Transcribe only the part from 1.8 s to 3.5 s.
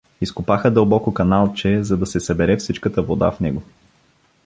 за да се събере всичката вода в